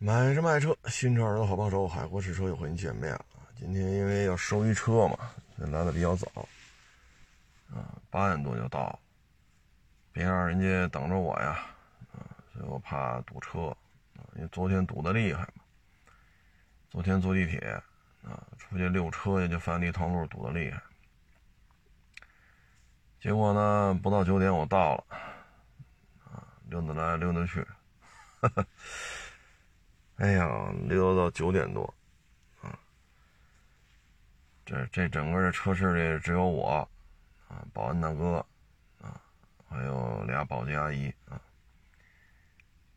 [0.00, 3.24] 买车卖车，新车的好帮手，海阔试车又和你见面了。
[3.56, 5.18] 今天因为要收一车嘛，
[5.56, 6.30] 所以来的比较早，
[7.74, 8.96] 啊，八点多就到，
[10.12, 11.66] 别让人家等着我呀，
[12.12, 13.76] 啊，所以我怕堵车，
[14.16, 15.64] 啊，因为昨天堵得厉害嘛。
[16.90, 17.58] 昨天坐地铁，
[18.22, 20.80] 啊，出去溜车去就发现一趟路堵得厉害，
[23.20, 25.04] 结果呢，不到九点我到了，
[26.24, 27.66] 啊，溜达来溜达去，
[28.40, 28.64] 哈哈。
[30.18, 31.94] 哎呀，溜到九点多，
[32.60, 32.76] 啊，
[34.66, 36.88] 这这整个这车室里只有我，
[37.46, 38.44] 啊，保安大哥，
[39.00, 39.20] 啊，
[39.68, 41.40] 还有俩保洁阿姨，啊，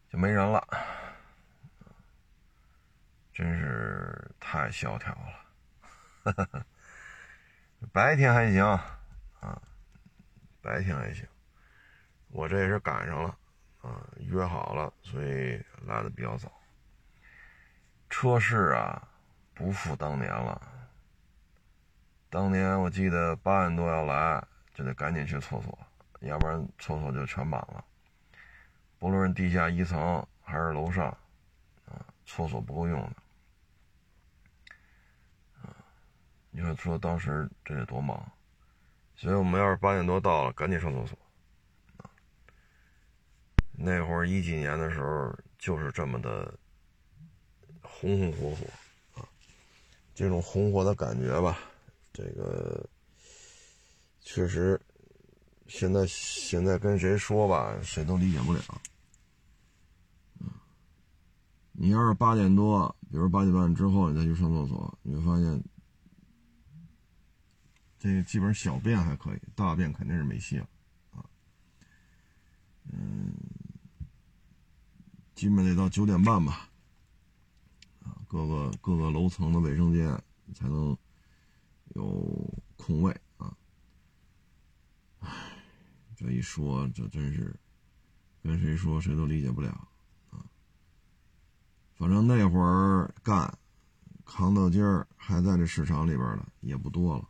[0.09, 0.67] 就没人了，
[3.31, 5.15] 真是太萧条
[6.23, 6.65] 了，
[7.93, 9.61] 白天还行，啊，
[10.59, 11.23] 白天还行，
[12.29, 13.37] 我这也是赶上了，
[13.83, 16.51] 啊，约好了，所以来的比较早。
[18.11, 19.07] 车市啊，
[19.53, 20.61] 不复当年了。
[22.29, 25.79] 当年我记得八点多要来，就得赶紧去厕所，
[26.19, 27.83] 要不然厕所就全满了。
[28.99, 31.07] 不论地下一层还是楼上，
[31.87, 33.15] 啊，厕所不够用的。
[35.63, 35.73] 啊，
[36.51, 38.29] 你说说当时这得多忙，
[39.15, 41.17] 所以我们要是八点多到了，赶紧上厕所。
[41.97, 42.11] 啊，
[43.71, 46.53] 那会儿一几年的时候就是这么的。
[48.01, 49.29] 红红火火啊，
[50.15, 51.59] 这种红火的感觉吧，
[52.11, 52.89] 这个
[54.21, 54.81] 确实，
[55.67, 58.81] 现在现在跟谁说吧，谁都理解不了。
[61.73, 65.63] 你要是八点多，比如八点半之后你再去上厕所，你会发现，
[67.99, 70.67] 这个基本上小便还可以，大便肯定是没戏了
[71.11, 71.23] 啊。
[72.91, 73.31] 嗯，
[75.35, 76.67] 基本得到九点半吧。
[78.31, 80.07] 各个各个楼层的卫生间
[80.55, 80.97] 才能
[81.95, 83.53] 有空位啊！
[85.19, 85.29] 唉，
[86.15, 87.53] 这一说，这真是
[88.41, 89.69] 跟谁说谁都理解不了
[90.29, 90.45] 啊。
[91.95, 93.53] 反正那会儿干
[94.23, 97.29] 扛到今儿还在这市场里边的也不多了，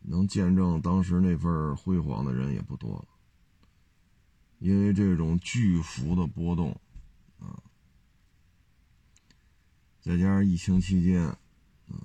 [0.00, 3.08] 能见证当时那份辉煌的人也不多了，
[4.60, 6.72] 因为这种巨幅的波动
[7.38, 7.60] 啊。
[10.04, 11.38] 再加上疫情期间，啊，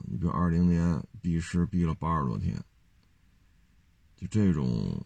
[0.06, 2.58] 你比如二零年闭市闭了八十多天，
[4.16, 5.06] 就这种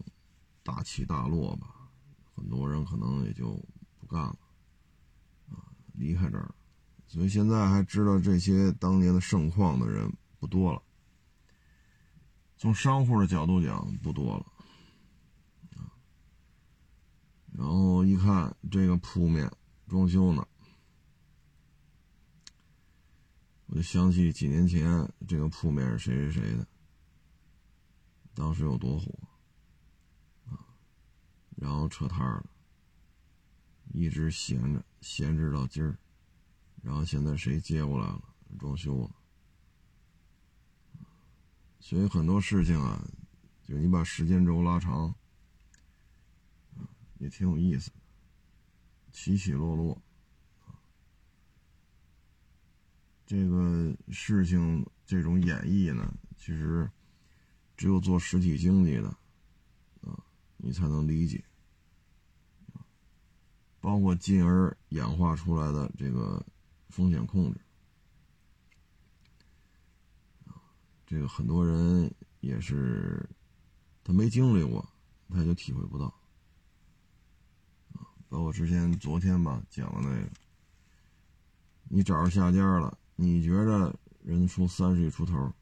[0.62, 1.90] 大起大落吧，
[2.36, 3.60] 很多人可能也就
[3.98, 4.36] 不干了，
[5.50, 6.54] 啊，离开这儿，
[7.08, 10.80] 所以现在还知道这些当年的盛况的人不多了。
[12.56, 14.46] 从商户的角度讲，不多了，
[15.76, 15.90] 啊，
[17.54, 19.50] 然后一看这个铺面
[19.88, 20.46] 装修呢。
[23.66, 26.66] 我就想起几年前这个铺面是谁谁谁的，
[28.34, 29.10] 当时有多火
[30.46, 30.68] 啊！
[31.56, 32.44] 然后撤摊了，
[33.92, 35.98] 一直闲着，闲置到今儿，
[36.82, 38.22] 然后现在谁接过来了，
[38.58, 39.10] 装修了。
[41.80, 43.02] 所以很多事情啊，
[43.66, 45.14] 就你把时间轴拉长，
[47.18, 47.90] 也挺有意思，
[49.10, 50.00] 起起落落。
[53.26, 56.90] 这个事情这种演绎呢，其实
[57.76, 59.08] 只有做实体经济的
[60.02, 60.22] 啊，
[60.58, 61.42] 你才能理解
[63.80, 66.44] 包括进而演化出来的这个
[66.88, 67.60] 风险控制
[71.06, 73.26] 这个很多人也是
[74.02, 74.86] 他没经历过，
[75.30, 76.14] 他就体会不到
[78.28, 80.30] 包括之前昨天吧讲的那个，
[81.84, 82.98] 你找着下家了。
[83.16, 85.52] 你觉着人出三十亿出头，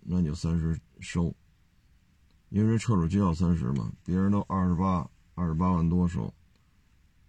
[0.00, 1.34] 那你就三十收，
[2.48, 6.32] 因为车主就要三十嘛，别人都二十八、二十八万多收，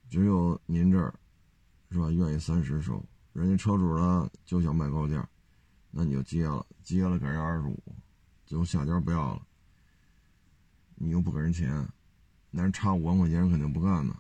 [0.10, 1.14] 只有您这儿
[1.90, 2.12] 是吧？
[2.12, 3.04] 愿意三十收，
[3.34, 5.28] 人家车主呢就想卖高价，
[5.90, 7.82] 那你就接了，接了给人二十五，
[8.46, 9.42] 最后下家不要了，
[10.96, 11.88] 你又不给人钱，
[12.52, 14.16] 那人差五万块钱，肯定不干呢。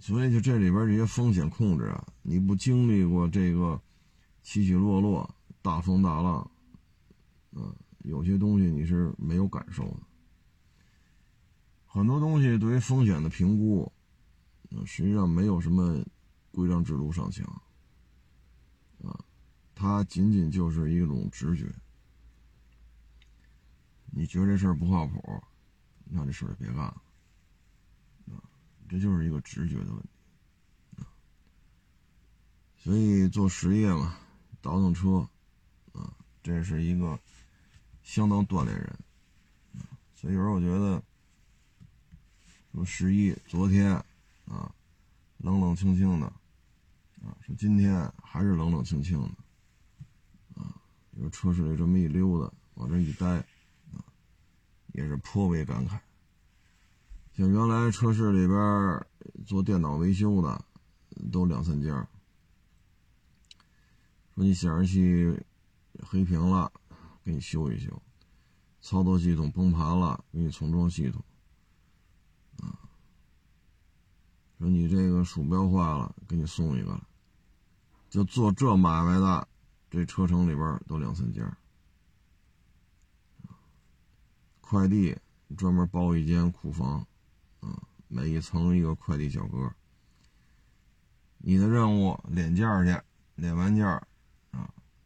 [0.00, 3.78] 所以，就这里边这些风险控制啊，你不经历过这个
[4.42, 5.28] 起起落落、
[5.60, 6.50] 大风大浪，
[7.52, 10.00] 嗯，有些东西你是没有感受的。
[11.86, 13.92] 很多东西对于风险的评估，
[14.70, 16.02] 啊，实际上没有什么
[16.50, 17.44] 规章制度上墙，
[19.04, 19.20] 啊，
[19.74, 21.70] 它仅仅就是一种直觉。
[24.06, 25.22] 你觉得这事儿不靠谱，
[26.06, 27.02] 那这事儿就别干了。
[28.88, 30.13] 这就是一个直觉的问题。
[32.84, 34.14] 所以做实业嘛，
[34.60, 35.26] 倒腾车，
[35.94, 37.18] 啊，这是一个
[38.02, 38.98] 相当锻炼人。
[40.14, 41.02] 所以有时候我觉得，
[42.74, 43.90] 说十一昨天
[44.44, 44.70] 啊，
[45.38, 50.76] 冷冷清清的，啊，说今天还是冷冷清清的，啊，
[51.12, 53.26] 有车市里这么一溜达，往这一待，
[53.94, 54.04] 啊，
[54.92, 55.98] 也是颇为感慨。
[57.34, 59.06] 像原来车市里边
[59.46, 60.62] 做电脑维修的，
[61.32, 62.06] 都两三家，
[64.34, 65.44] 说你显示器
[66.02, 66.72] 黑屏了，
[67.22, 68.02] 给你修一修。
[68.80, 71.24] 操作系统崩盘了，给你重装系统。
[72.58, 72.78] 啊，
[74.58, 77.00] 说你这个鼠标坏了，给你送一个。
[78.10, 79.48] 就做这买卖的，
[79.90, 81.56] 这车城里边都两三家。
[84.60, 85.16] 快递
[85.56, 87.06] 专门包一间库房，
[87.60, 89.72] 啊，每一层一个快递小哥。
[91.38, 93.86] 你的任务敛件去，敛完件，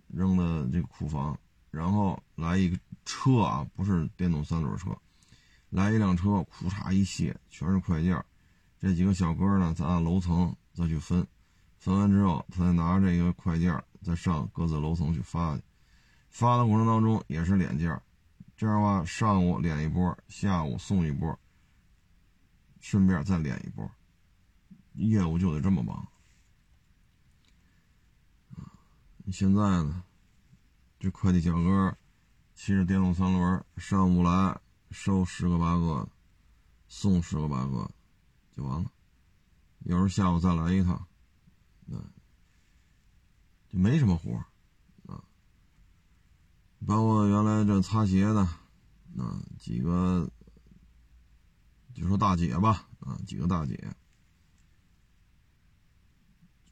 [0.09, 1.39] 扔的这个库房，
[1.71, 2.79] 然后来一个。
[3.11, 4.95] 车啊，不是电动三轮车，
[5.71, 8.23] 来一辆车，库嚓一卸，全是快件
[8.79, 11.27] 这几个小哥呢，再按楼层再去分，
[11.79, 15.63] 分完之后，他再拿这个快件再上各自楼层去发去。
[16.29, 17.99] 发的过程当中也是敛件
[18.55, 21.35] 这样的话，上午敛一波，下午送一波，
[22.79, 23.91] 顺便再敛一波，
[24.93, 26.07] 业务就得这么忙。
[29.33, 30.05] 现在呢，
[30.99, 31.97] 这快递小哥。
[32.55, 34.61] 骑着电动三轮，上午来
[34.91, 36.09] 收十个八个，
[36.89, 37.89] 送十个八个，
[38.51, 38.91] 就完了。
[39.85, 41.07] 有时候下午再来一趟，
[41.87, 41.97] 那
[43.69, 44.33] 就没什么活
[45.07, 45.23] 啊。
[46.85, 48.49] 包括原来这擦鞋的，
[49.15, 50.29] 那几个，
[51.95, 53.77] 就说大姐吧，啊，几个大姐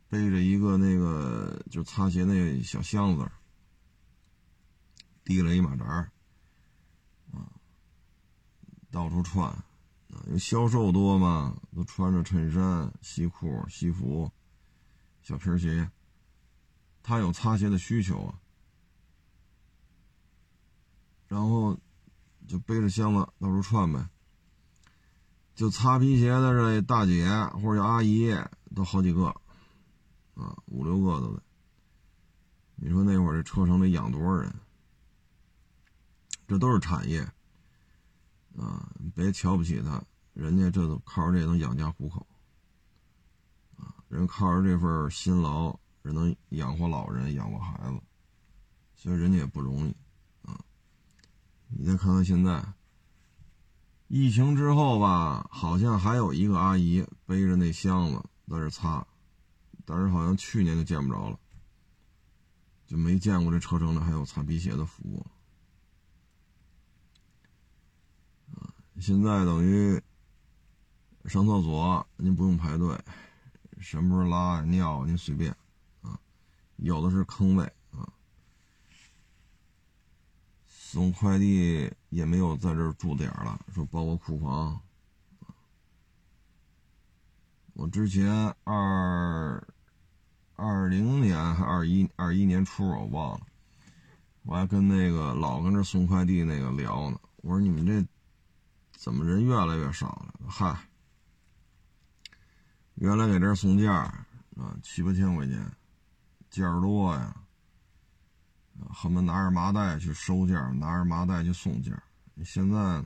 [0.09, 3.31] 背着一个那个就擦鞋那小箱子。
[5.25, 6.13] 提了一马扎儿，
[7.33, 7.51] 啊，
[8.93, 9.65] 到处串，啊，
[10.27, 14.31] 因为销售多嘛，都穿着衬衫、西裤、西服、
[15.23, 15.91] 小皮鞋。
[17.03, 18.39] 他有擦鞋的需求啊，
[21.27, 21.77] 然后
[22.47, 24.09] 就背着箱子到处串呗。
[25.57, 27.29] 就擦皮鞋的这大姐
[27.61, 28.33] 或者阿姨，
[28.77, 29.35] 都好几个，
[30.37, 31.43] 啊，五六个都得。
[32.77, 34.55] 你说那会儿这车城得养多少人？
[36.47, 37.21] 这都是产业，
[38.57, 40.01] 啊，别瞧不起他，
[40.33, 42.25] 人家这都靠着这能养家糊口，
[43.77, 48.01] 啊，人靠着这份辛劳，人能养活老人，养活孩子，
[48.95, 49.97] 所以人家也不容易，
[50.43, 50.61] 啊，
[51.69, 52.75] 你再看看现在，
[54.07, 59.05] 疫情之后吧，好像还有一个阿姨背着那箱子在这擦，
[59.87, 61.39] 但是好像去年就见不着了，
[62.87, 65.25] 就没见过这车城里还有擦皮鞋的服务。
[69.01, 70.03] 现在等于
[71.27, 72.99] 上厕所您不用排队，
[73.79, 75.55] 什么时候拉尿您随便
[76.03, 76.19] 啊，
[76.77, 78.13] 有的是坑位啊。
[80.67, 84.81] 送快递也没有在这儿住点了，说包括库房。
[87.75, 88.33] 我之前
[88.65, 89.63] 二
[90.57, 93.47] 二零年还二一二一年初我忘了，
[94.43, 98.05] 我还跟那个老跟这送快递那个聊呢，我说你们这。
[98.99, 100.49] 怎么人越来越少了？
[100.49, 100.75] 嗨，
[102.95, 104.27] 原来给这送件啊，
[104.83, 105.71] 七八千块钱，
[106.51, 107.37] 件儿多呀，
[108.89, 111.97] 恨不得拿着麻袋去收件，拿着麻袋去送件。
[112.43, 113.05] 现在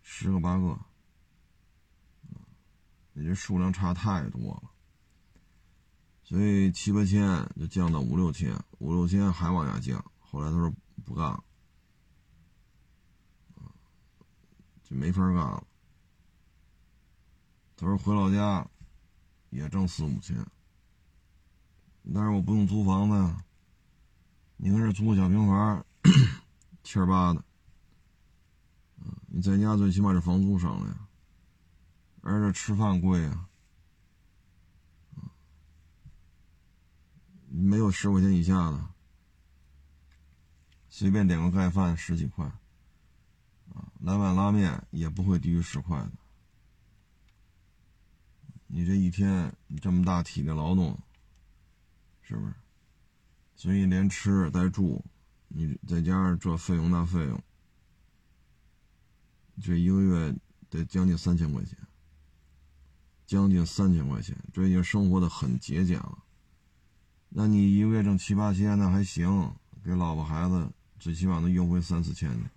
[0.00, 0.76] 十个八个，
[3.12, 4.71] 你这数量差太多了，
[6.32, 10.02] 所以七八千就降到五六千，五六千还往下降。
[10.18, 10.72] 后来他说
[11.04, 11.44] 不干了。
[14.82, 15.62] 就没法干了。
[17.76, 18.66] 他说回老家
[19.50, 20.34] 也挣四五千，
[22.14, 23.44] 但是我不用租房子呀。
[24.56, 25.84] 你看这租个小平房，
[26.82, 27.44] 千八的，
[29.26, 31.08] 你在家最起码这房租省了呀，
[32.22, 33.48] 而且吃饭贵呀，
[37.54, 38.88] 没有十块钱以下的，
[40.88, 42.50] 随便点个盖饭十几块。
[44.00, 46.12] 来碗拉面也不会低于十块的。
[48.66, 50.98] 你这一天你这么大体力劳动，
[52.22, 52.54] 是不是？
[53.54, 55.04] 所以连吃带住，
[55.48, 57.42] 你再加上这费用那费用，
[59.62, 60.34] 这一个月
[60.70, 61.76] 得将近三千块钱。
[63.24, 66.21] 将近三千块钱，这已经生活的很节俭了。
[67.34, 72.50] 那你一个月挣七八千，那还行，给老婆孩子最起码能优惠三四千呢。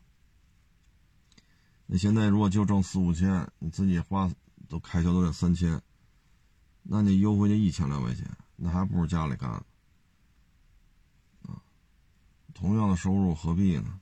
[1.85, 4.29] 你现在如果就挣四五千，你自己花
[4.67, 5.81] 都开销都得三千，
[6.83, 9.49] 那你优惠就一千来块钱，那还不如家里干。
[9.49, 9.63] 啊，
[12.53, 14.01] 同样的收入何必呢？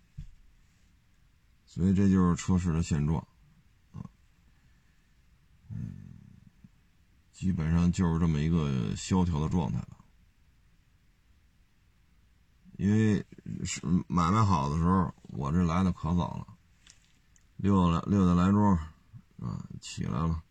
[1.68, 3.20] 所以这就是车市的现状，
[3.92, 4.04] 啊，
[5.70, 5.94] 嗯，
[7.32, 10.03] 基本上就是这么一个萧条的状态了。
[12.84, 13.26] 因为
[13.64, 16.46] 是买卖好的时候，我这来的可早了。
[17.56, 18.76] 六点六点来钟，
[19.40, 20.44] 啊，起来了，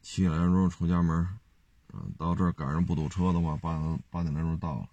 [0.00, 1.16] 七点来钟出家门，
[1.88, 4.88] 啊，到这儿赶上不堵车的话，八点八点来钟到了，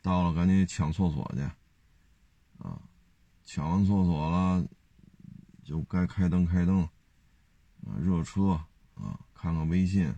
[0.00, 1.42] 到了赶紧抢厕所去，
[2.66, 2.80] 啊，
[3.44, 4.66] 抢完厕所了，
[5.64, 6.80] 就该开灯开灯，
[7.82, 8.52] 啊，热车，
[8.94, 10.08] 啊，看看微信，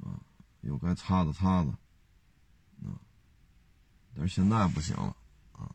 [0.00, 0.24] 啊，
[0.62, 1.78] 又该擦的擦的，
[4.16, 5.16] 但是现在不行了，
[5.52, 5.68] 啊，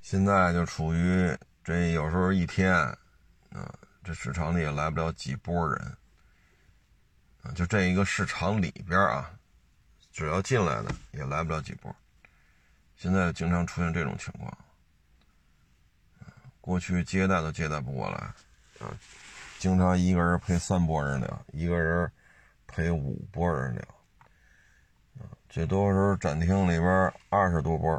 [0.00, 1.36] 现在就处于。
[1.64, 5.96] 这有时候一天，啊，这市场里也来不了几波人，
[7.42, 9.30] 啊，就这一个市场里边啊，
[10.10, 11.94] 只要进来的也来不了几波。
[12.96, 14.58] 现在经常出现这种情况，
[16.62, 18.16] 过去接待都接待不过来，
[18.78, 18.96] 啊，
[19.58, 22.10] 经常一个人陪三波人聊，一个人
[22.66, 23.84] 陪五波人聊，
[25.48, 27.94] 最多时候展厅里边二十多波，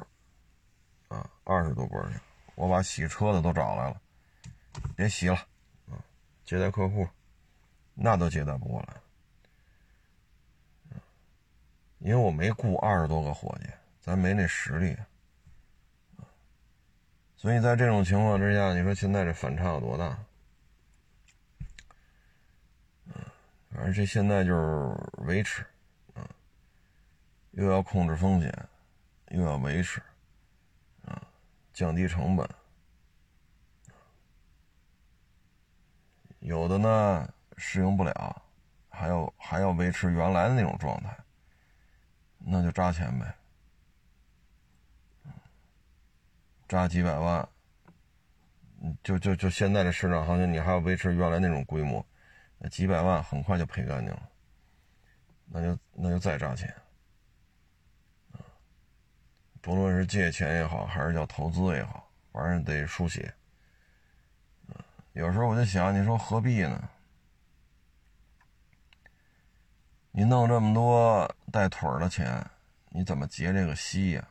[1.07, 2.19] 啊，二十多波人。
[2.55, 4.01] 我把洗车的都找来了，
[4.95, 5.35] 别洗了，
[5.89, 5.95] 啊，
[6.43, 7.07] 接待客户，
[7.93, 8.95] 那都接待不过来，
[11.99, 13.69] 因为我没雇二十多个伙计，
[14.01, 14.97] 咱没那实力，
[17.37, 20.19] 所以在这种情况之下，你说现在这反差有多大？
[23.71, 25.65] 反正这现在就是维持，
[27.59, 28.69] 又要控制风险，
[29.31, 30.01] 又要维持
[31.05, 31.21] 啊。
[31.73, 32.49] 降低成本，
[36.39, 38.41] 有的呢适应不了，
[38.87, 41.13] 还要还要维持原来的那种状态，
[42.37, 43.35] 那就扎钱呗，
[46.65, 47.47] 扎几百万，
[49.03, 52.05] 就就就现在的市场行情，你还要维持原来那种规模，
[52.57, 54.29] 那几百万很快就赔干净了，
[55.45, 56.73] 那就那就再扎钱。
[59.61, 63.33] 不论是借钱也好，还是叫投资也好，反正得输血。
[65.13, 66.89] 有时候我就想，你说何必呢？
[70.11, 72.45] 你弄这么多带腿儿的钱，
[72.89, 74.27] 你怎么结这个息呀？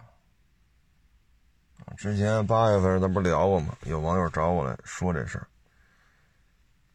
[1.97, 3.77] 之前八月份咱不聊过吗？
[3.85, 5.47] 有网友找我来说这事儿，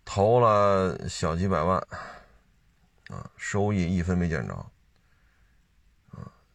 [0.05, 1.77] 投了小几百万，
[3.09, 4.65] 啊，收益一分没见着。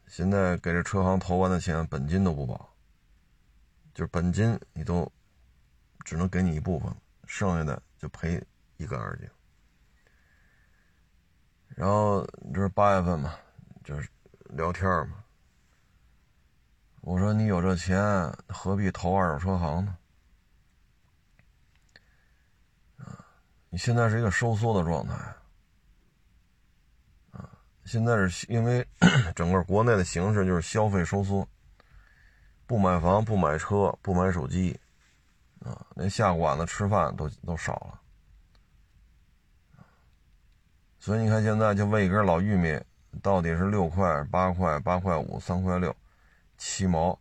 [0.09, 2.75] 现在给这车行投完的钱，本金都不保，
[3.95, 5.11] 就是本金你都
[6.05, 6.91] 只能给你一部分，
[7.27, 8.43] 剩下的就赔
[8.79, 9.29] 一干二净。
[11.69, 13.35] 然后这是八月份嘛，
[13.85, 14.09] 就是
[14.45, 15.23] 聊天嘛。
[17.03, 18.03] 我说你有这钱，
[18.49, 19.97] 何必投二手车行呢？
[22.97, 23.25] 啊，
[23.69, 25.35] 你现在是一个收缩的状态。
[27.89, 28.87] 现在是因为
[29.35, 31.49] 整个国内的形势就是消费收缩，
[32.67, 34.79] 不买房、不买车、不买手机，
[35.61, 38.01] 啊，连下馆子吃饭都都少了。
[40.99, 42.79] 所以你看，现在就为一根老玉米，
[43.23, 45.97] 到底是六块、八块、八块五、三块六、
[46.59, 47.19] 七毛，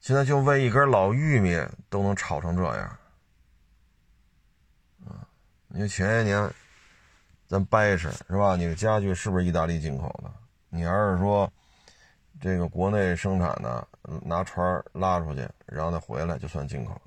[0.00, 2.98] 现在就为一根老玉米都能炒成这样，
[5.06, 5.28] 啊，
[5.68, 6.50] 你看前些年。
[7.54, 8.56] 咱掰扯是吧？
[8.56, 10.28] 你的家具是不是意大利进口的？
[10.70, 11.48] 你要是说
[12.40, 13.86] 这个国内生产的，
[14.24, 17.00] 拿船拉出去，然后再回来就算进口。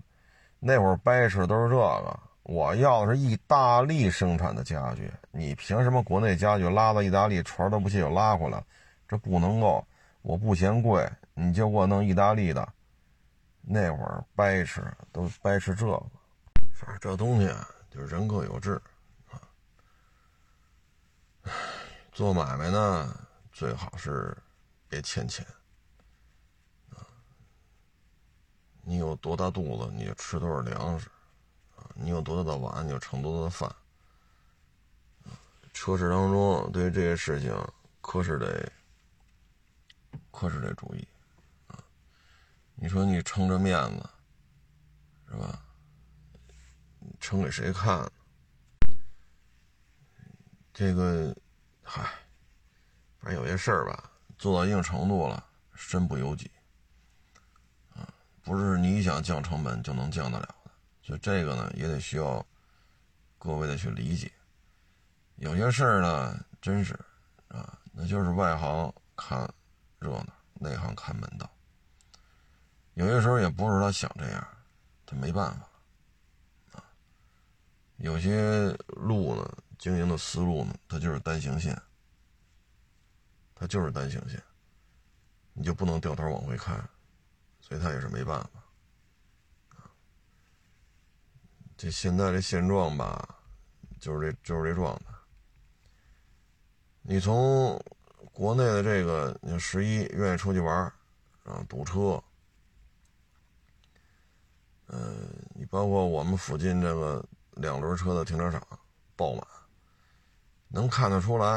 [0.57, 8.63] 那会儿掰扯都是这个，我要的是意大利生产的家具，你凭什么国内家具拉到意大利，船都不卸就拉回来？
[9.05, 9.85] 这不能够，
[10.21, 12.65] 我不嫌贵，你就给我弄意大利的。
[13.61, 16.01] 那会儿掰扯都掰扯这个，
[16.73, 17.53] 反正这东西
[17.91, 18.81] 就是人各有志。
[22.11, 24.35] 做买卖呢，最好是
[24.87, 25.45] 别欠钱
[26.91, 27.05] 啊！
[28.81, 31.09] 你有多大肚子，你就吃多少粮食
[31.75, 31.89] 啊！
[31.93, 33.75] 你有多大的碗，你就盛多大的饭
[35.73, 37.55] 车市当中，对于这些事情，
[38.01, 38.71] 可是得
[40.31, 41.07] 可是得注意
[41.67, 41.77] 啊！
[42.75, 44.09] 你说你撑着面子
[45.29, 45.61] 是吧？
[47.19, 48.09] 撑给谁看？
[50.77, 51.35] 这个，
[51.81, 52.03] 嗨，
[53.17, 55.43] 反正有些事儿吧，做到一定程度了，
[55.73, 56.51] 身不由己，
[57.95, 58.07] 啊，
[58.43, 62.45] 不是你想降成本就能降得了的，所以这个呢，也得需要
[63.39, 64.31] 各位的去理解。
[65.37, 66.93] 有些事儿呢，真是
[67.47, 69.51] 啊，那就是外行看
[69.97, 71.49] 热闹，内行看门道。
[72.93, 74.47] 有些时候也不是他想这样，
[75.07, 75.67] 他没办法
[76.73, 76.83] 啊。
[77.95, 81.79] 有些路呢，经营的思路呢，它就是单行线，
[83.55, 84.41] 它就是单行线，
[85.53, 86.77] 你就不能掉头往回看，
[87.59, 88.49] 所以他也是没办法。
[91.77, 93.37] 这现在这现状吧，
[93.99, 95.13] 就是这就是这状态。
[97.01, 97.79] 你从
[98.31, 100.75] 国内的这个，你十一愿意出去玩
[101.43, 102.23] 啊，堵车，
[104.87, 107.23] 嗯，你包括我们附近这个。
[107.59, 108.61] 两轮车的停车场
[109.15, 109.43] 爆满，
[110.69, 111.47] 能看得出来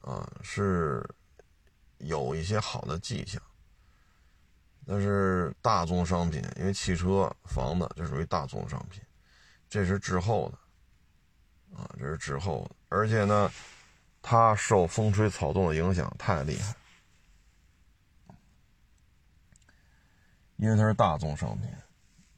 [0.00, 1.08] 啊，是
[1.98, 3.40] 有一些好的迹象。
[4.86, 9.02] 但是大宗商品，因为汽车、房子这属于大宗商品，
[9.68, 12.76] 这是滞后的啊，这是滞后的。
[12.88, 13.50] 而且呢，
[14.22, 16.74] 它受风吹草动的影响太厉害，
[20.56, 21.68] 因为它是大宗商品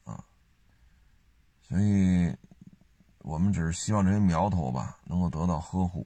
[0.05, 0.25] 啊，
[1.69, 2.35] 所以。
[3.25, 6.05] 我们只是希望这些苗头吧能够得到呵护，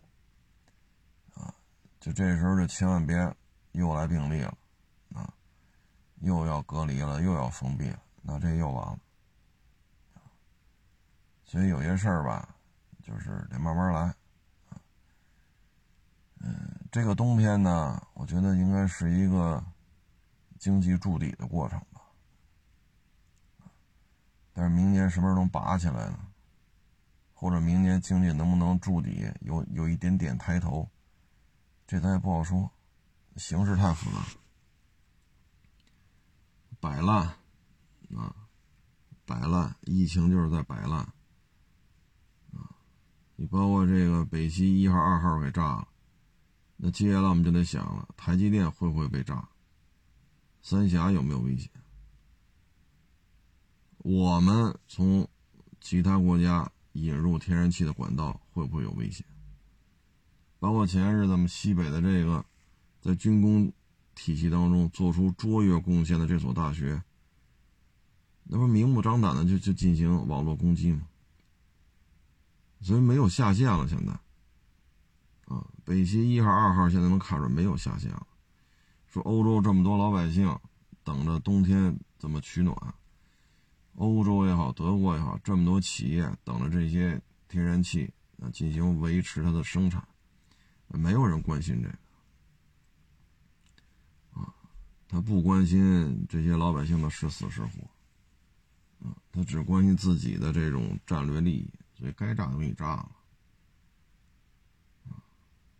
[2.06, 3.16] 就这时候就千万别
[3.72, 4.56] 又来病例了，
[5.12, 5.28] 啊，
[6.20, 8.98] 又要隔离了，又要封闭了，那这又完了，
[11.44, 12.54] 所以有些事儿吧，
[13.02, 14.14] 就是得慢慢来，
[16.38, 19.60] 嗯，这个冬天呢，我觉得应该是一个
[20.60, 22.02] 经济筑底的过程吧，
[24.52, 26.20] 但是明年什么时候能拔起来呢？
[27.34, 30.88] 或者明年经济能不能筑底，有有一点点抬头，
[31.86, 32.70] 这咱也不好说，
[33.36, 34.26] 形势太复杂，
[36.80, 37.28] 摆烂
[38.16, 38.34] 啊，
[39.24, 41.06] 摆烂，疫情就是在摆烂。
[43.36, 45.88] 你包括这个北溪一号、二号给炸了，
[46.76, 49.48] 那接下来我们就得想了，台积电会不会被炸？
[50.62, 51.70] 三峡有没有危险？
[53.98, 55.28] 我们从
[55.80, 56.70] 其他国家。
[56.98, 59.22] 引入天然气的管道会不会有危险？
[60.66, 62.44] 包括前日咱们西北的这个，
[63.00, 63.72] 在军工
[64.16, 67.00] 体系当中做出卓越贡献的这所大学，
[68.42, 71.02] 那不明目张胆的就就进行网络攻击吗？
[72.80, 74.12] 所以没有下线了，现在，
[75.44, 78.26] 啊，北溪一号、二号现在能看出没有下线了。
[79.06, 80.52] 说欧洲这么多老百姓
[81.04, 82.76] 等着冬天怎么取暖？
[83.94, 90.04] 欧洲也好，德国也好，这么多企业等着这些天然气啊进行维持它的生产，
[90.88, 91.94] 没有人关心这个
[94.40, 94.54] 啊，
[95.08, 97.68] 他不关心这些老百姓的是死是活
[99.06, 103.10] 啊，他只关心自己的这种战略利益，所以该炸就给你炸了
[105.08, 105.20] 啊，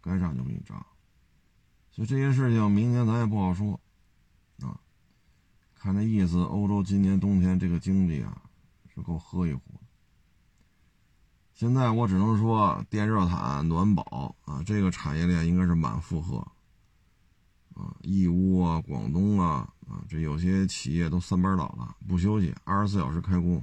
[0.01, 0.85] 该炸就给你炸，
[1.91, 3.81] 所以这些事情明年咱也不好说
[4.61, 4.79] 啊。
[5.75, 8.43] 看这意思，欧洲今年冬天这个经济啊，
[8.95, 9.66] 是够喝一壶。
[11.57, 16.37] 现在我只能说，电热毯、暖宝啊，这个产业链应该是满负荷。
[17.75, 23.57] 啊，义乌啊、广东啊，啊，这有些企业都三班倒了，不休息，二十四小时开工。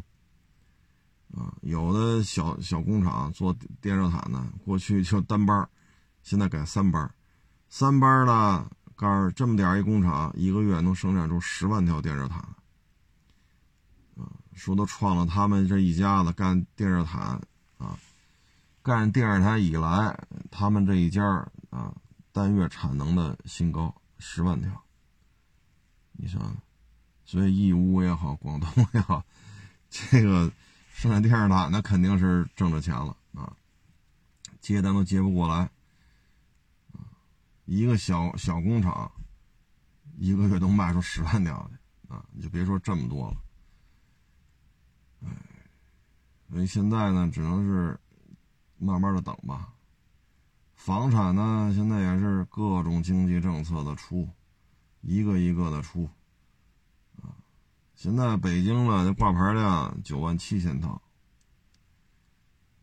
[1.36, 5.70] 啊，有的小小工厂做电热毯的，过去就单班，
[6.24, 7.14] 现在改三班，
[7.70, 8.68] 三班的。
[8.96, 12.40] 干这么点一工厂，一个月能生产出十万条电热毯，
[14.16, 17.42] 啊，说都创了他们这一家子干电热毯，
[18.84, 21.24] 干电视台以来，他们这一家
[21.70, 21.96] 啊，
[22.34, 24.84] 单月产能的新高十万条。
[26.12, 26.54] 你想，
[27.24, 29.24] 所以义乌也好，广东也好，
[29.90, 30.52] 这个
[30.92, 33.56] 生产电视台那肯定是挣着钱了啊，
[34.60, 35.70] 接单都接不过来。
[37.64, 39.10] 一个小小工厂，
[40.18, 42.26] 一个月能卖出十万条去啊！
[42.34, 43.38] 你就别说这么多了，
[45.22, 45.30] 哎，
[46.50, 47.98] 所以现在呢，只能是
[48.84, 49.74] 慢慢的等吧。
[50.76, 54.28] 房产呢，现在也是各种经济政策的出，
[55.02, 56.10] 一个一个的出，
[57.22, 57.32] 啊，
[57.96, 61.02] 现在北京了，这挂牌量九万七千套，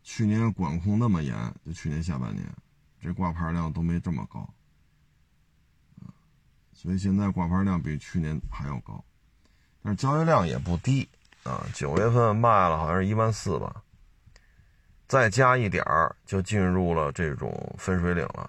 [0.02, 2.46] 去年管控那么严，就去年下半年，
[3.00, 4.48] 这挂牌量都没这么高。
[6.72, 9.04] 所以现在挂牌量比去年还要高，
[9.82, 11.06] 但是交易量也不低
[11.42, 11.66] 啊。
[11.74, 13.82] 九月份卖了好像是一万四吧，
[15.10, 18.48] 再加一点儿就进入了这种分水岭了，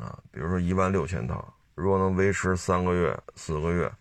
[0.00, 3.92] 啊，比如说一万六千套，如果能维持三个月、四个月，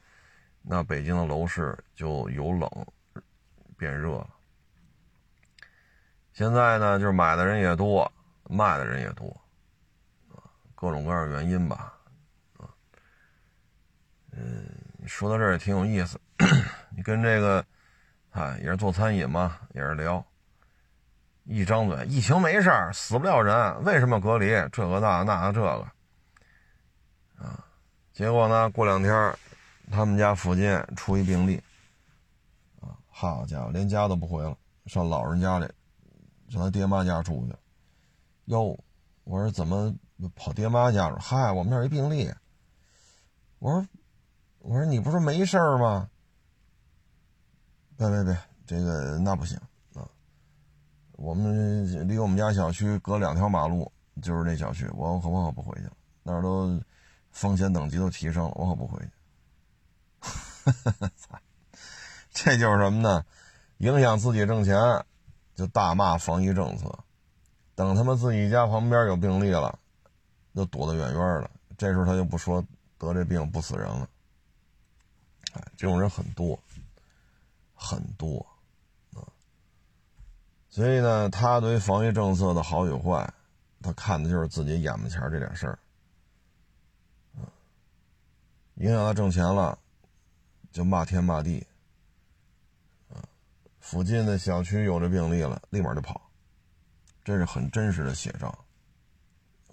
[0.61, 2.69] 那北京的楼市就由冷
[3.75, 4.29] 变热了。
[6.31, 8.09] 现在呢，就是买的人也多，
[8.49, 9.27] 卖的人也多，
[10.29, 11.93] 啊，各种各样的原因吧，
[12.57, 12.71] 啊，
[14.31, 14.65] 嗯，
[15.05, 16.17] 说到这儿也挺有意思，
[16.95, 17.65] 你跟这个，
[18.31, 20.25] 啊，也是做餐饮嘛，也是聊。
[21.45, 24.47] 一张嘴，疫情没事儿，死不了人，为什么隔离？
[24.71, 25.87] 这个那那这个，
[27.37, 27.63] 啊，
[28.11, 28.69] 结果呢？
[28.71, 29.33] 过两天，
[29.91, 31.61] 他们家附近出一病例，
[32.81, 35.69] 啊，好家伙，连家都不回了，上老人家里，
[36.49, 37.55] 上他爹妈家住去。
[38.45, 38.77] 哟，
[39.23, 39.95] 我说怎么
[40.35, 41.19] 跑爹妈家了？
[41.19, 42.33] 嗨，我们这儿一病例。
[43.59, 43.87] 我说，
[44.59, 46.09] 我说你不是没事儿吗？
[47.97, 49.59] 别别别，这个那不行。
[51.17, 55.93] 我们离我们家小区隔两条马路，就是那小区，我可我可不回去了。
[56.23, 56.81] 那儿都
[57.31, 59.11] 风险等级都提升了，我可不回去。
[60.71, 60.91] 哈
[61.29, 61.41] 哈，
[62.31, 63.25] 这就是什么呢？
[63.77, 64.75] 影响自己挣钱，
[65.53, 66.91] 就大骂防疫政策。
[67.75, 69.77] 等他们自己家旁边有病例了，
[70.53, 71.51] 就躲得远远的。
[71.77, 72.63] 这时候他就不说
[72.97, 74.07] 得这病不死人了。
[75.53, 76.57] 哎，这种人很多，
[77.73, 78.45] 很多。
[80.75, 83.33] 所以呢，他对防疫政策的好与坏，
[83.81, 85.79] 他看的就是自己眼巴前这点事儿，
[88.73, 89.79] 影响他挣钱了，
[90.73, 91.65] 就骂天骂地，
[93.79, 96.29] 附近的小区有这病例了，立马就跑，
[97.23, 98.53] 这是很真实的写照。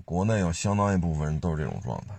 [0.05, 2.17] 国内有相当一部分人都是这种状态。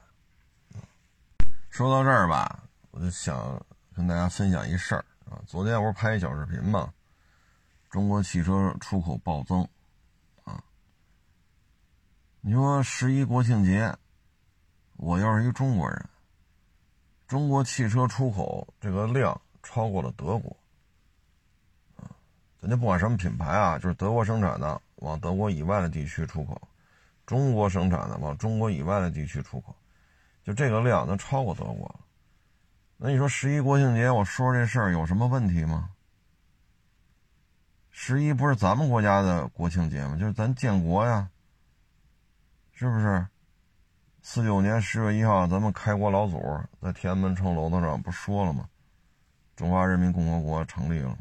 [1.69, 3.65] 说到这儿吧，我就想
[3.95, 6.93] 跟大家分享一事儿啊，昨天我不是拍一小视频嘛。
[7.93, 9.61] 中国汽车出口暴增，
[10.45, 10.63] 啊！
[12.41, 13.95] 你说十一国庆节，
[14.97, 16.09] 我要是一中国人，
[17.27, 20.57] 中国汽车出口这个量超过了德国，
[21.95, 22.09] 啊！
[22.59, 26.59] 咱就不管什么品牌啊，就是德国生产的往德国以外的地区出口，
[27.27, 29.75] 中国生产的往中国以外的地区出口，
[30.43, 31.99] 就这个量能超过德国了。
[32.97, 35.91] 那你说十一国庆节我说这事儿有什么问题吗？
[37.95, 40.17] 十一不是咱们国家的国庆节吗？
[40.17, 41.29] 就是咱建国呀，
[42.73, 43.25] 是不是？
[44.23, 46.41] 四九年十月一号，咱们开国老祖
[46.81, 48.67] 在天安门城楼子上不说了吗？
[49.55, 51.15] 中华人民共和国成立了。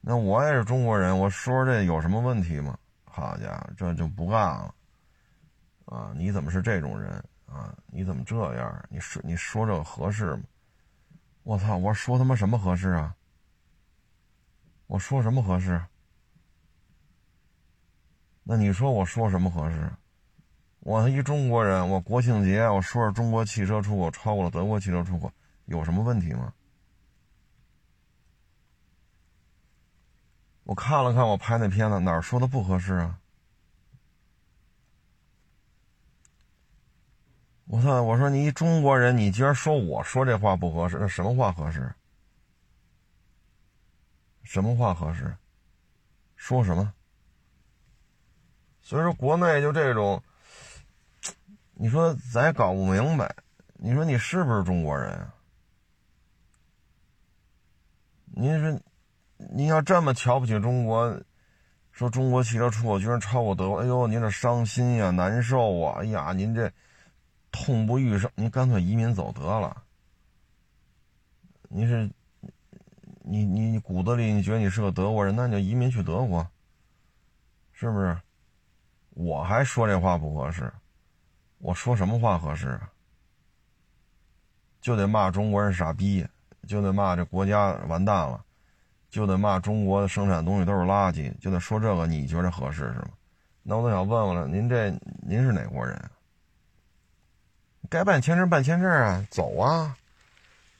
[0.00, 2.76] 那我也是中国人，我说这有什么问题吗？
[3.04, 4.74] 好家伙，这就不干了
[5.84, 6.12] 啊！
[6.16, 7.12] 你怎么是这种人
[7.46, 7.72] 啊？
[7.86, 8.84] 你怎么这样？
[8.90, 10.42] 你说你说这合适吗？
[11.44, 11.76] 我操！
[11.76, 13.14] 我说他妈什么合适啊？
[14.86, 15.80] 我说什么合适？
[18.42, 19.90] 那你说我说什么合适？
[20.80, 25.30] 我一中国人，我国庆节我说是中国汽车出口超过了德国汽车出口，
[25.66, 26.52] 有什么问题吗？
[30.64, 33.18] 我看了看我拍那片子，哪儿说的不合适啊？
[37.66, 38.02] 我操！
[38.02, 41.94] 我说你一中国人，你居然说我说这话不合适，那什么话合适？
[44.52, 45.34] 什么话合适？
[46.36, 46.92] 说什么？
[48.82, 50.22] 所以说，国内就这种，
[51.72, 53.34] 你说咱也搞不明白。
[53.72, 55.34] 你说你是不是中国人啊？
[58.26, 58.78] 您说，
[59.38, 61.18] 您要这么瞧不起中国，
[61.90, 66.00] 说中国汽车出口居然超过德国，哎呦，您这伤心呀，难受啊！
[66.02, 66.70] 哎呀，您这
[67.50, 69.82] 痛不欲生，您干脆移民走得了。
[71.70, 72.10] 您是？
[73.32, 76.46] 你你你骨子里你觉得你是个德国人，那你就移民去德国，
[77.72, 78.14] 是不是？
[79.14, 80.70] 我还说这话不合适，
[81.56, 82.78] 我说什么话合适？
[84.82, 86.26] 就得骂中国人傻逼，
[86.68, 88.44] 就得骂这国家完蛋了，
[89.08, 93.12] 就得骂中国的生产东西都是垃圾，就得说这个，你觉得合适是吗？
[93.62, 94.90] 那我都想问问了，您这
[95.22, 95.98] 您是哪国人？
[97.88, 99.96] 该办签证办签证啊，走啊！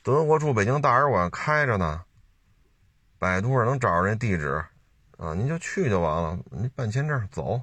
[0.03, 2.05] 德国驻北京大使馆开着呢。
[3.23, 4.65] 百度上能找着那地址，
[5.17, 6.37] 啊，您就去就完了。
[6.51, 7.63] 你办签证走。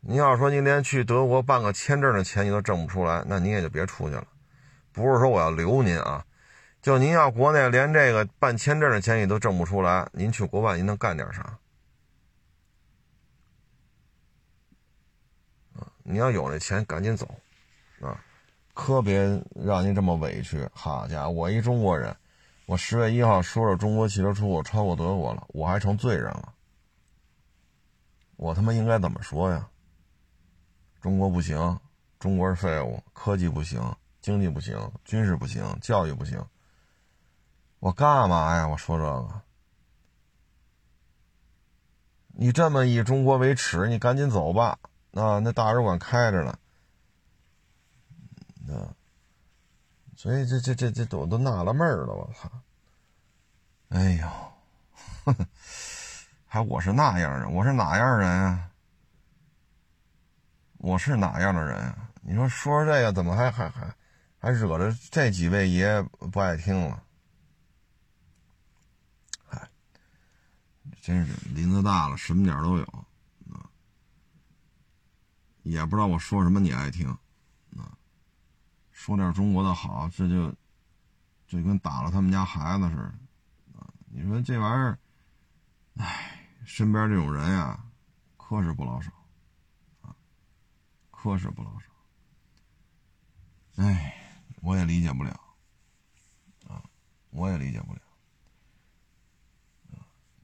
[0.00, 4.26] 您要说您连去德国办个签证的钱你都挣不出来，那您也就别出去了。
[4.92, 6.24] 不是说我要留您啊，
[6.80, 11.42] 就您要国内连这个办签证的钱你都挣不出来，您去国外您能干点啥？
[15.78, 17.28] 啊，你要有那钱赶紧走，
[18.00, 18.18] 啊，
[18.72, 19.18] 可别
[19.54, 20.66] 让您这么委屈。
[20.72, 22.16] 好家伙，我一中国人。
[22.66, 26.52] 我十月一号说说中国汽车出口超过德国了，我还成罪人了。
[28.36, 29.68] 我他妈应该怎么说呀？
[31.00, 31.78] 中国不行，
[32.18, 33.80] 中国是废物，科技不行，
[34.20, 36.44] 经济不行，军事不行，教育不行。
[37.78, 38.66] 我干嘛呀？
[38.66, 39.40] 我说这个，
[42.34, 44.76] 你这么以中国为耻，你赶紧走吧。
[45.12, 46.58] 啊，那大使馆开着呢。
[48.66, 48.92] 那，
[50.26, 52.50] 所以这这这这都都纳了闷了，我操！
[53.90, 54.28] 哎呦，
[56.44, 58.68] 还我是那样人，我是哪样人啊？
[60.78, 61.94] 我是哪样的人？
[62.22, 63.94] 你说说这个怎么还还还
[64.40, 67.00] 还惹着这几位爷不爱听了？
[71.00, 72.84] 真是林子大了，什么点都有
[73.52, 73.62] 啊！
[75.62, 77.16] 也不知道我说什么你爱听？
[78.96, 80.50] 说点中国的好，这就
[81.46, 83.02] 就跟打了他们家孩子似的
[83.78, 83.86] 啊！
[84.06, 84.98] 你说这玩意儿，
[85.98, 87.78] 哎，身边这种人呀，
[88.38, 89.12] 可是不老少。
[91.10, 91.86] 可是不老少，
[93.76, 94.14] 哎，
[94.62, 95.30] 我也理解不了，
[96.68, 96.82] 啊，
[97.30, 98.00] 我也理解不了，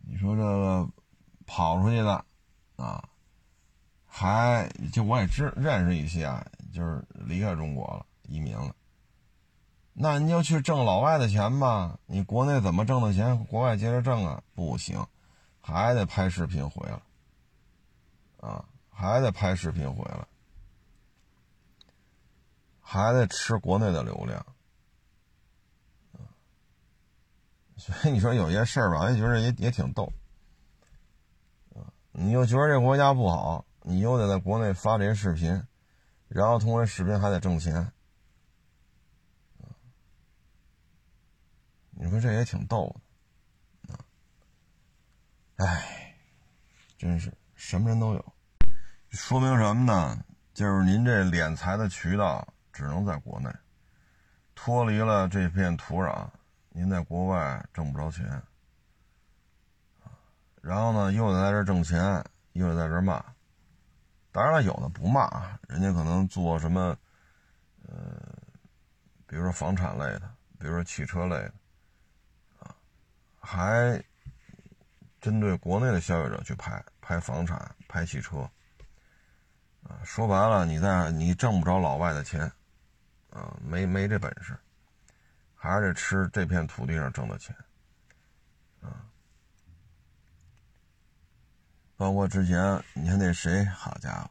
[0.01, 0.88] 你说这个
[1.47, 2.25] 跑出去的，
[2.77, 3.09] 啊，
[4.07, 6.29] 还就我也知认识一些，
[6.73, 8.75] 就是离开中国了，移民了，
[9.93, 14.43] 那你就去挣老外的钱吧，你国内怎么挣的钱，国外接着挣啊？
[14.55, 15.07] 不行，
[15.61, 17.01] 还得拍视频回来，
[18.49, 20.27] 啊，还得拍视频回来。
[22.85, 24.45] 还得吃国内的流量，
[27.79, 30.13] 所以你说有些事儿吧，也觉得也也挺逗，
[32.11, 35.67] 你又觉得这国家不好，你又得在国内发这些视频，
[36.29, 37.91] 然后通过视频还得挣钱，
[41.93, 42.95] 你说这也挺逗
[43.87, 43.99] 的，
[45.57, 46.17] 哎，
[46.97, 48.33] 真是什么人都有，
[49.11, 50.25] 说明什么呢？
[50.55, 52.47] 就是您这敛财的渠道。
[52.75, 53.51] 只能在国内，
[54.55, 56.27] 脱离了这片土壤，
[56.71, 58.43] 您在国外挣不着钱，
[60.63, 63.23] 然后呢，又得在这挣钱，又得在这骂。
[64.31, 66.97] 当然了，有的不骂，人家可能做什么，
[67.87, 67.93] 呃，
[69.27, 71.53] 比如说房产类的，比如说汽车类的，
[73.42, 74.02] 还
[75.20, 78.48] 针对国内的消费者去拍拍房产、拍汽车，
[79.83, 82.50] 啊，说白了，你在你挣不着老外的钱。
[83.35, 84.55] 啊，没没这本事，
[85.55, 87.57] 还是得吃这片土地上挣的钱，
[88.83, 89.09] 啊，
[91.96, 92.61] 包括之前
[92.92, 94.31] 你看那谁，好家伙，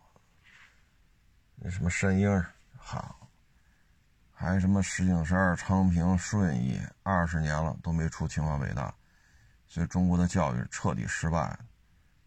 [1.55, 2.45] 那什么申英，
[2.77, 3.27] 好，
[4.31, 8.93] 还什么石景山、昌平、顺义，二十年了都没出清华北大，
[9.71, 11.39] 所以中国的教育彻底失败，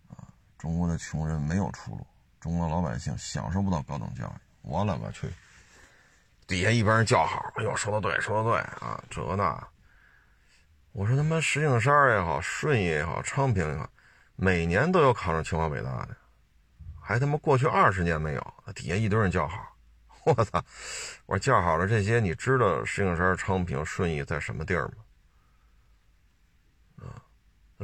[0.08, 0.24] 啊，
[0.56, 2.06] 中国的穷人没有出路，
[2.40, 5.30] 中国老百姓享受不到高等教育，我勒个去！
[6.46, 9.62] 底下一帮人叫好，哎呦，说的对，说的对啊，这那。
[10.92, 13.86] 我说他妈石景山也好，顺义也好，昌平也好，
[14.36, 16.16] 每年都有考上清华北大的，
[16.98, 19.76] 还他妈过去二十年没有，底下一堆人叫好。
[20.24, 20.64] 我操！
[21.26, 24.94] 我说叫好了这些，你知道石景山、昌平、顺义在什么地儿吗？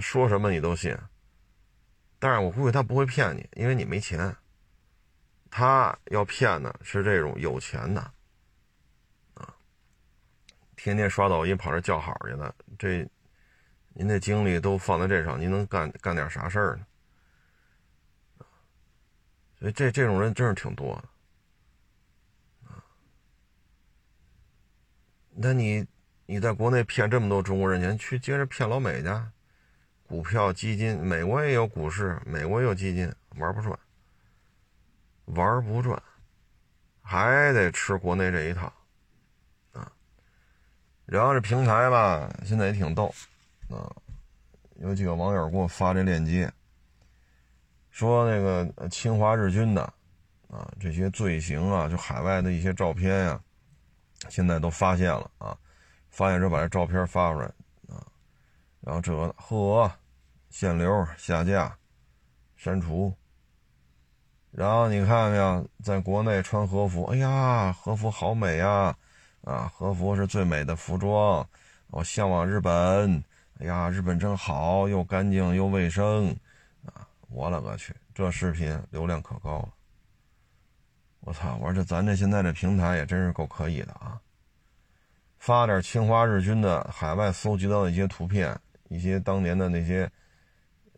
[0.01, 0.97] 说什么你都信。
[2.19, 4.37] 但是我估计他不会骗你，因为你没钱。
[5.51, 8.01] 他要骗的是这种有钱的。
[9.35, 9.55] 啊
[10.77, 13.09] 天天刷抖音跑这叫好去了，这
[13.93, 16.87] 您的精力都放在这上，您能干干点啥事儿呢？
[19.59, 22.83] 所以这这种人真是挺多的啊
[25.31, 25.87] 那你
[26.25, 29.09] 你在国内骗这么多中国人钱，去接着骗老美去，
[30.11, 33.79] 股票基金，美国也有股市，美国也有基金，玩不转，
[35.27, 36.03] 玩不转，
[37.01, 38.67] 还得吃国内这一套。
[39.73, 39.93] 啊
[41.07, 43.15] 然后这平台吧，现在也挺逗，
[43.69, 43.87] 啊，
[44.81, 46.53] 有几个网友给我发这链接，
[47.91, 49.83] 说那个侵华日军的，
[50.49, 53.41] 啊，这些罪行啊，就海外的一些照片呀，
[54.29, 55.57] 现在都发现了啊，
[56.11, 57.49] 发现之后把这照片发出来，
[58.81, 59.91] 然后这个呵，
[60.49, 61.77] 限流、下架、
[62.57, 63.15] 删除，
[64.51, 68.97] 然后你看看，在国内穿和服，哎呀，和服好美呀。
[69.43, 71.49] 啊，和服是最美的服装，
[71.87, 73.25] 我向往日本。
[73.59, 76.29] 哎呀，日本真好，又干净又卫生。
[76.85, 79.69] 啊，我勒个去，这视频流量可高了。
[81.21, 81.57] 我操！
[81.57, 84.21] 我说这咱这现在这平台也真是够可以的啊。
[85.39, 88.59] 发点侵华日军的海外搜集到的一些图片，
[88.91, 90.11] 一些当年的那些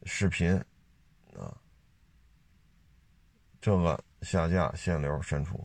[0.05, 0.53] 视频，
[1.39, 1.55] 啊，
[3.61, 5.65] 这个下架限流删除。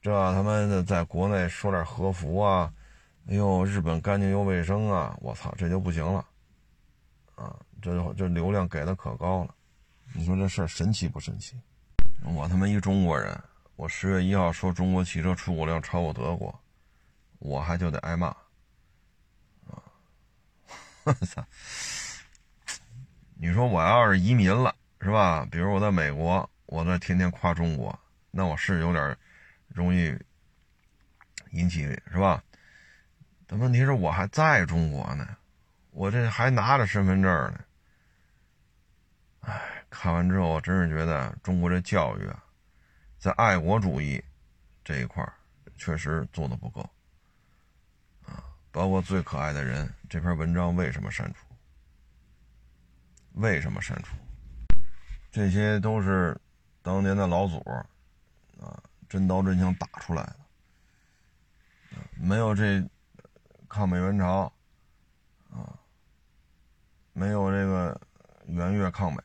[0.00, 2.72] 这他妈的在国内说点和服啊，
[3.28, 6.26] 哎呦，日本干净又卫生啊，我操，这就不行了，
[7.34, 9.54] 啊，这这流量给的可高了，
[10.14, 11.54] 你说这事儿神奇不神奇？
[12.24, 13.38] 我他妈一中国人。
[13.76, 16.52] 我十月一号说中国汽车出口量超过德国，
[17.38, 18.34] 我还就得挨骂！
[21.08, 21.42] 我操！
[23.34, 25.46] 你说我要是移民了是吧？
[25.50, 27.98] 比如我在美国，我在天天夸中国，
[28.30, 29.16] 那我是有点
[29.68, 30.14] 容易
[31.52, 32.42] 引起是吧？
[33.46, 35.34] 但问题是我还在中国呢，
[35.92, 37.60] 我这还拿着身份证呢。
[39.40, 42.44] 哎，看完之后，我真是觉得中国这教育啊！
[43.18, 44.22] 在爱国主义
[44.84, 45.26] 这一块
[45.78, 46.86] 确实做的不够！
[48.78, 51.44] 包括最可爱的人这篇文章为什么删除？
[53.32, 54.14] 为什么删除？
[55.32, 56.40] 这些都是
[56.80, 57.58] 当年的老祖
[58.60, 60.36] 啊，真刀真枪打出来的。
[62.14, 62.80] 没有这
[63.68, 64.42] 抗美援朝
[65.50, 65.74] 啊，
[67.12, 68.00] 没有这个
[68.46, 69.20] 援越抗美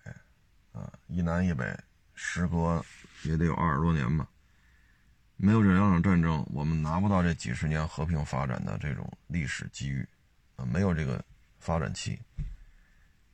[0.72, 1.64] 啊，一南一北，
[2.16, 2.84] 时隔。
[3.24, 4.28] 也得有二十多年吧，
[5.44, 10.08] 没有这两场战争，我们拿不到这几十年和平发展的这种历史机遇，
[10.56, 11.22] 啊，没有这个
[11.60, 12.18] 发展期。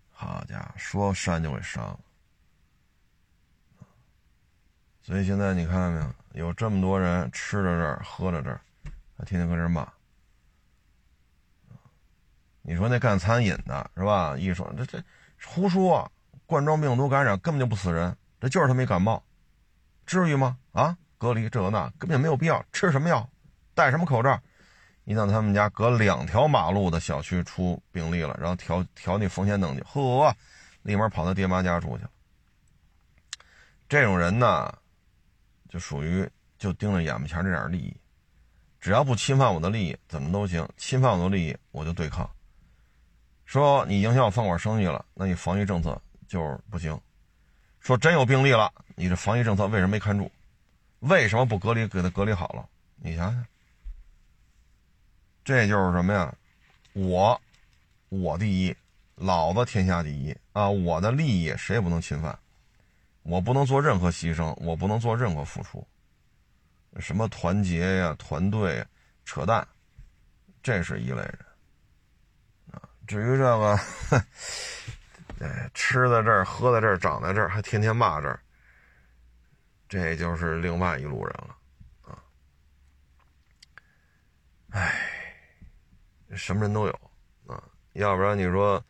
[0.10, 2.00] 好家伙，说删就给删了。
[5.04, 6.00] 所以现在你看到没
[6.40, 8.60] 有，有这么多人吃着这儿，喝着这儿，
[9.16, 9.88] 还天天搁这儿骂。
[12.64, 14.36] 你说那干餐饮的是吧？
[14.36, 15.00] 一说这这
[15.46, 16.12] 胡说，
[16.48, 19.24] 冠状病毒感染根本就不死人，这就是他没感冒。
[20.08, 20.58] 至于吗？
[20.72, 22.66] 啊，隔离这那根本没有必要。
[22.72, 23.30] 吃什么药，
[23.76, 24.42] 戴什么口罩？
[25.04, 30.36] 一到他们家隔两条马路的小区出病例了，然后调调那风险等级，呵，
[30.84, 32.10] 立马跑到爹妈家住去了。
[33.88, 34.72] 这种人呢，
[35.68, 36.30] 就属于
[36.60, 37.96] 就盯着眼巴前这点利益，
[38.80, 42.30] 只要不侵犯我的利益，怎么都行；侵犯我的利益，我就对抗。
[43.46, 46.96] 说你影响我饭馆生意了，那你防疫政策就是不行。
[47.80, 50.32] 说真有病例了，你这防疫政策为什么没看住？
[51.00, 52.68] 为什么不隔离给他隔离好了？
[52.96, 53.46] 你想想，
[55.44, 56.34] 这就是什么呀？
[56.94, 57.40] 我，
[58.10, 58.76] 我第一，
[59.16, 60.70] 老子天下第一啊！
[60.70, 62.38] 我的利益谁也不能侵犯，
[63.24, 65.88] 我不能做任何牺牲，我不能做任何付出。
[67.00, 68.86] 什么团结呀、团队，
[69.24, 69.66] 扯淡，
[70.62, 71.40] 这是一类人
[72.72, 72.82] 啊。
[73.08, 73.80] 至于这个。
[75.42, 78.42] 哎，吃在这儿，喝在这儿，长在这儿，还天天骂这儿，
[79.90, 81.58] 这就是另外一路人了，
[82.04, 82.24] 啊！
[84.70, 85.02] 哎，
[86.36, 87.12] 什么人都有
[87.48, 88.82] 啊，要不然你说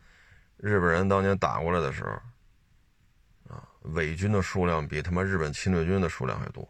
[0.58, 2.10] 日本人当年打过来的时候，
[3.54, 6.68] 啊，伪军的数量比他妈日本侵略军的数量还多，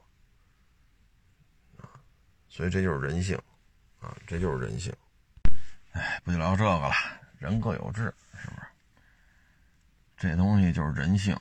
[1.76, 1.90] 啊，
[2.48, 3.36] 所以这就是人性，
[3.98, 4.94] 啊，这就是人性。
[5.90, 6.92] 哎，不就聊这个了，
[7.40, 8.14] 人各有志。
[8.32, 8.62] 是不是
[10.16, 11.36] 这东西就是人性，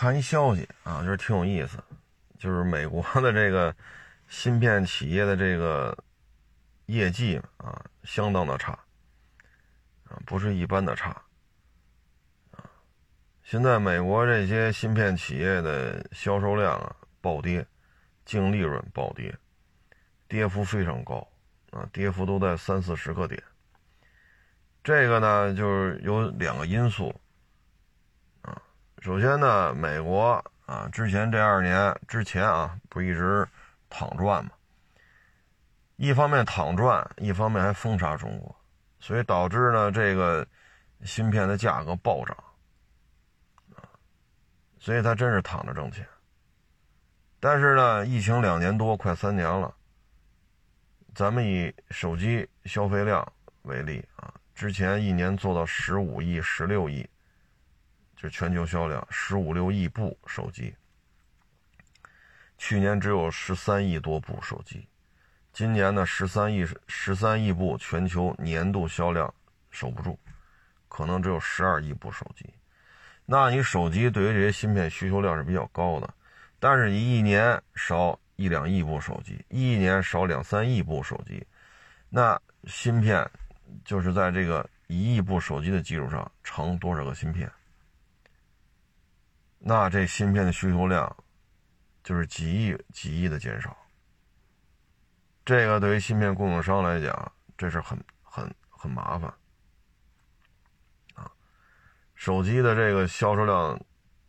[0.00, 1.76] 看一消息啊，就是挺有意思，
[2.38, 3.76] 就是美国的这个
[4.28, 5.94] 芯片企业的这个
[6.86, 8.72] 业绩啊，相当的差，
[10.04, 11.10] 啊，不是一般的差，
[12.52, 12.64] 啊！
[13.42, 17.66] 现在美国这些芯片企业的销售量啊暴跌，
[18.24, 19.36] 净利润暴跌，
[20.26, 21.28] 跌幅非常高，
[21.72, 23.42] 啊，跌幅都在三四十个点。
[24.82, 27.14] 这个呢，就是有两个因素，
[29.00, 33.48] 首先呢，美国啊，之前这二年之前啊，不一直
[33.88, 34.50] 躺赚嘛，
[35.96, 38.54] 一方面躺赚，一方面还封杀中国，
[38.98, 40.46] 所以导致呢，这个
[41.02, 42.36] 芯片的价格暴涨，
[43.74, 43.88] 啊，
[44.78, 46.06] 所以他真是躺着挣钱。
[47.40, 49.74] 但是呢，疫情两年多，快三年了，
[51.14, 53.26] 咱们以手机消费量
[53.62, 54.30] 为例啊。
[54.54, 57.08] 之前一年做到十五亿、十六亿，
[58.20, 60.74] 就全球销量十五六亿部手机。
[62.58, 64.86] 去年只有十三亿多部手机，
[65.54, 69.32] 今年呢十三亿十三亿部全球年度销量
[69.70, 70.18] 守不住，
[70.88, 72.44] 可能只有十二亿部手机。
[73.24, 76.12] 那你手机对于这些芯片需求量是比较高的，
[76.58, 81.42] 但是你一年少一两亿部手机，一年少两三亿部手机，
[82.10, 83.26] 那芯片。
[83.84, 87.48] 就是在这个一亿部手机的基础上乘多少个芯片，
[89.62, 91.14] 那这芯片的需求量
[92.02, 93.76] 就是几亿几亿的减少
[95.44, 99.32] 这个对于芯片供应商来讲，这是很很很麻烦
[101.14, 101.30] 啊。
[102.14, 103.78] 手机的这个销售量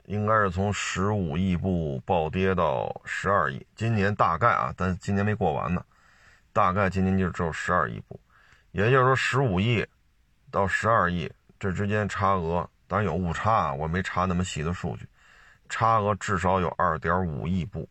[0.05, 5.85] 应该是从十五亿部暴跌到十二亿，今年大概啊，但今年没过完呢，
[6.51, 8.19] 大概今年就只有十二亿部，
[8.71, 9.85] 也就是说十五亿
[10.49, 15.07] 到十二亿这之间差额，当然有误差，我没查那么细的数据，
[15.71, 17.87] 差额至少有二点五亿部。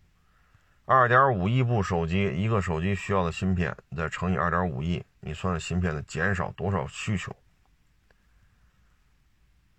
[0.84, 7.34] 二点五亿部手机，一个手机需要的芯片再乘以二点五亿，你算算芯片的减少多少需求？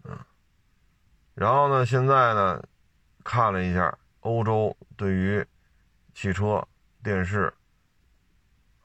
[0.06, 0.18] 嗯，
[1.36, 2.64] 然后呢，现在呢，
[3.24, 5.46] 看了一下欧洲对于
[6.14, 6.66] 汽车、
[7.04, 7.54] 电视、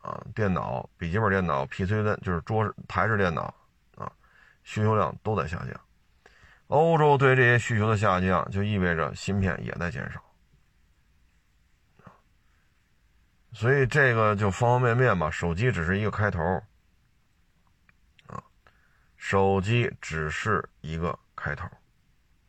[0.00, 3.54] 啊电脑、笔记本电脑、PC 端，就是桌台式电脑
[3.94, 4.12] 啊，
[4.62, 5.80] 需求量都在下降。
[6.68, 10.22] 欧洲对这些需求的下降，就意味着芯片也在减少。
[13.52, 16.42] 所以这个就方方面面吧，手机只是一个开头，
[18.26, 18.42] 啊，
[19.16, 21.64] 手机只是一个开头，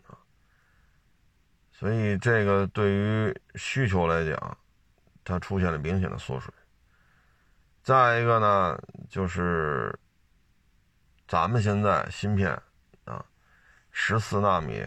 [0.08, 0.18] 啊，
[1.72, 4.58] 所以这个对于需求来讲，
[5.24, 6.54] 它出现了明显的缩水。
[7.84, 9.98] 再一个呢，就是
[11.26, 12.62] 咱们现在芯片，
[14.00, 14.80] 十四纳米，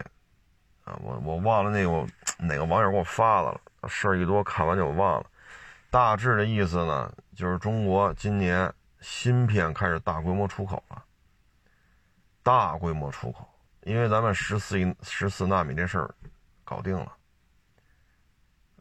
[0.85, 2.07] 啊，我我忘了那个
[2.39, 3.59] 哪个网友给我发的了，
[3.89, 5.25] 事儿一多看完就忘了。
[5.89, 11.03] 大致的意思呢，就是中国今年芯片开始大规模出口了，
[12.41, 13.45] 大规模出口，
[13.81, 16.15] 因为咱们十四亿十四纳米这事儿
[16.63, 17.11] 搞定了，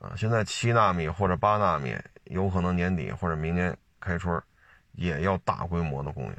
[0.00, 4.40] 啊，现在七纳米或者八纳米有可能年底或者明年开春
[4.92, 6.36] 也要大规模的供应。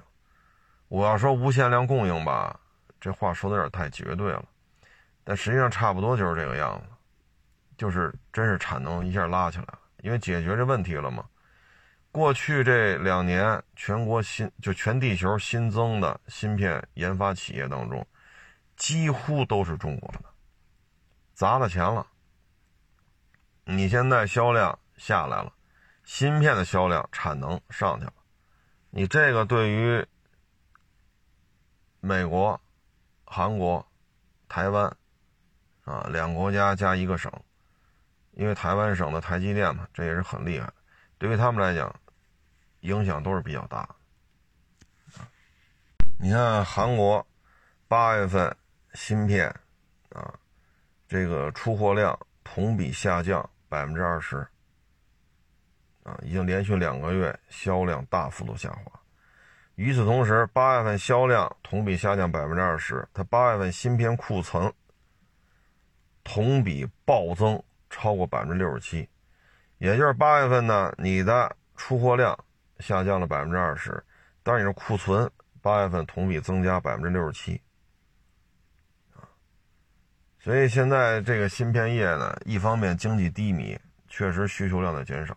[0.87, 2.57] 我要说无限量供应吧，
[3.01, 4.45] 这话说的有点太绝对了，
[5.23, 6.85] 但实际上差不多就是这个样子，
[7.75, 9.79] 就是真是产能一下拉起来了。
[10.03, 11.25] 因为解决这问题了嘛？
[12.11, 18.05] 过去这两年，全国新就全地球新增的芯片研发企业当中，
[18.75, 20.25] 几乎都是中国的，
[21.33, 22.05] 砸了钱了。
[23.63, 25.53] 你现在销量下来了，
[26.03, 28.13] 芯片的销量产能上去了，
[28.89, 30.05] 你这个对于
[31.99, 32.59] 美国、
[33.31, 33.85] 韩国、
[34.49, 34.85] 台湾
[35.85, 37.31] 啊两国家加一个省。
[38.33, 40.71] 因为台湾省的台积电嘛，这也是很厉害，
[41.17, 41.93] 对于他们来讲，
[42.79, 43.87] 影响都是比较大。
[46.17, 47.27] 你看韩国
[47.89, 48.55] 八月份
[48.93, 49.47] 芯片
[50.11, 50.33] 啊，
[51.09, 54.37] 这个出货量同比下降百分之二十，
[56.03, 59.00] 啊，已经连续两个月销量大幅度下滑。
[59.81, 64.71] 与此同时，八月份销量同比下降百分之二十，它八月份芯片库存
[66.23, 67.61] 同比暴增。
[67.93, 69.05] 超过百分之六十七，
[69.77, 72.33] 也就是八月份呢，你的出货量
[72.79, 74.01] 下降了百分之二十，
[74.43, 75.29] 但是你的库存
[75.61, 77.61] 八月份同比增加百分之六十七，
[80.39, 83.77] 所以现在这个芯片业呢，一方面经济低迷，
[84.07, 85.35] 确实需求量在减少，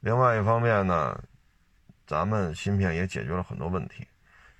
[0.00, 1.18] 另外一方面呢，
[2.06, 4.06] 咱们芯片也解决了很多问题，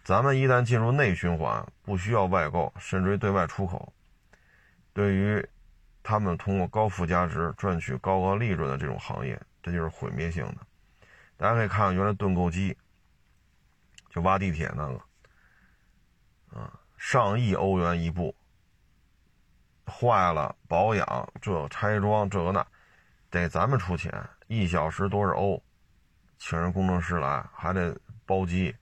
[0.05, 3.93] 咱们一旦进入内循环，不需要外购，甚至于对外出口，
[4.93, 5.47] 对于。
[6.09, 10.59] 他们通过高附加值赚取高额利润的这种行业，这就是毁灭性的。
[11.37, 12.77] 大家可以看看原来盾构机，
[14.11, 15.01] 就挖地铁那个，
[16.61, 18.33] 啊，上亿欧元一部，
[19.85, 22.65] 坏了保养这拆装这个那，
[23.29, 24.13] 得咱们出钱，
[24.47, 25.61] 一小时多少欧，
[26.39, 28.75] 请人工程师来还得包机，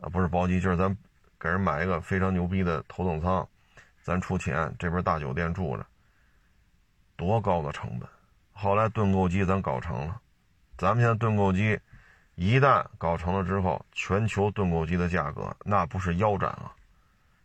[0.00, 0.96] 啊不是包机，就是咱
[1.38, 3.46] 给人买一个非常牛逼的头等舱，
[4.02, 5.86] 咱出钱，这边大酒店住着。
[7.16, 8.08] 多高的成本！
[8.52, 10.20] 后来盾构机咱搞成了，
[10.76, 11.78] 咱们现在盾构机
[12.36, 16.72] 一旦搞成了之后，全球盾构机的价格那不是腰斩啊，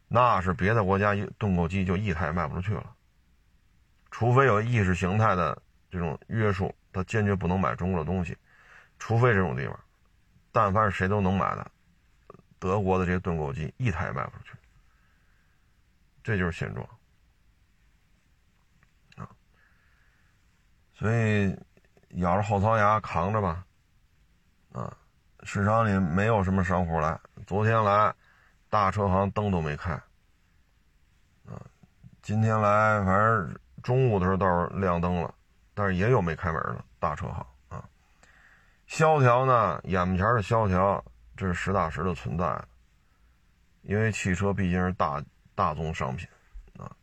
[0.08, 2.94] 那是别的国家盾构机就一台也卖不出去了。
[4.12, 5.60] 除非有意识形态的
[5.90, 8.38] 这种约束，他坚决不能买中国的东西。
[9.06, 9.78] 除非这种地方，
[10.54, 11.72] 但凡是谁都能买的，
[12.58, 14.54] 德国的这些盾构机一台也卖不出去，
[16.24, 16.88] 这就是现状
[19.18, 19.28] 啊。
[20.94, 21.54] 所以，
[22.22, 23.66] 咬着后槽牙扛着吧，
[24.72, 24.96] 啊，
[25.44, 27.20] 市场里没有什么商户来。
[27.46, 28.16] 昨天来，
[28.70, 29.92] 大车行灯都没开，
[31.46, 31.60] 啊，
[32.22, 35.36] 今天来，反正中午的时候倒是亮灯了，
[35.74, 37.46] 但是也有没开门的大车行。
[38.94, 41.04] 萧条呢，眼前的萧条，
[41.36, 42.64] 这是实打实的存在，
[43.82, 45.20] 因为汽车毕竟是大
[45.56, 46.30] 大宗商品，
[46.78, 46.96] 啊，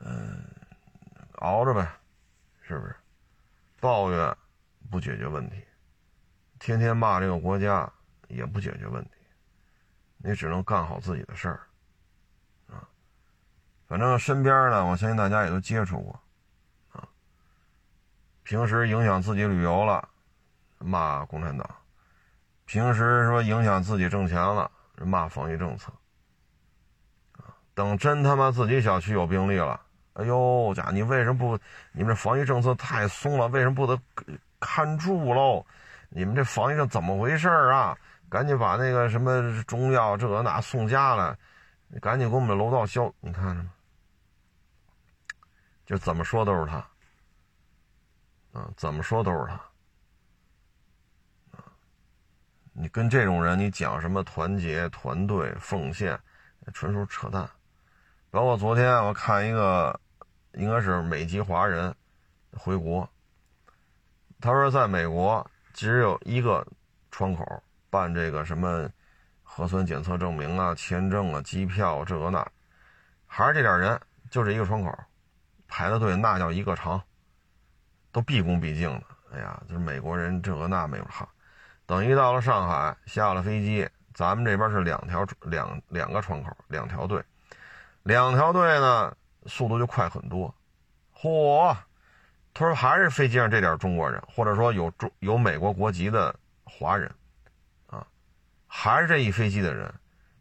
[0.00, 0.44] 嗯，
[1.36, 1.90] 熬着呗。
[2.60, 2.94] 是不是？
[3.80, 4.36] 抱怨
[4.90, 5.64] 不解决问题。
[6.58, 7.90] 天天骂这个国家
[8.28, 9.10] 也不解决问题，
[10.18, 11.60] 你只能干好自己的事儿，
[12.68, 12.86] 啊，
[13.88, 16.20] 反正身边呢，我相信大家也都接触过，
[16.92, 17.08] 啊，
[18.42, 20.06] 平时影响自己旅游了，
[20.80, 21.64] 骂共产党；
[22.64, 25.92] 平时说影响自己挣钱了，骂防疫政策，
[27.74, 29.80] 等真他妈自己小区有病例了，
[30.14, 31.58] 哎呦家，你为什么不？
[31.92, 33.98] 你们这防疫政策太松了，为什么不得
[34.58, 35.64] 看住喽？
[36.08, 37.96] 你们这防疫上怎么回事啊？
[38.28, 41.36] 赶紧把那个什么中药这那送家来，
[42.00, 43.12] 赶紧给我们楼道消。
[43.20, 43.72] 你看着吗？
[45.84, 46.76] 就怎么说都是他，
[48.52, 49.54] 啊，怎么说都是他，
[51.58, 51.64] 啊，
[52.80, 56.18] 你跟这种人你讲什么团结、团队、奉献，
[56.72, 57.48] 纯属扯淡。
[58.30, 60.00] 包括昨天我看一个，
[60.54, 61.94] 应该是美籍华人
[62.52, 63.06] 回国，
[64.40, 65.48] 他说在美国。
[65.72, 66.66] 只有一个
[67.12, 68.90] 窗口办这个什么
[69.42, 72.46] 核酸检测证明啊、签证啊、机票这个那，
[73.24, 73.98] 还是这点人，
[74.30, 74.92] 就这一个窗口，
[75.68, 77.00] 排的队那叫一个长，
[78.10, 79.06] 都毕恭毕敬的。
[79.32, 81.26] 哎呀，就是美国人这个那没有哈。
[81.90, 87.20] 等一到了上海，下了飞机，咱们这边是两条两两个窗口，两条队，
[88.04, 89.12] 两条队呢
[89.46, 90.54] 速度就快很多。
[91.12, 91.76] 嚯！
[92.54, 96.32] 他说：“还是飞机上这点中国人，或者说有中有美国国籍的
[96.62, 97.12] 华人，
[97.88, 98.06] 啊，
[98.68, 99.92] 还是这一飞机的人，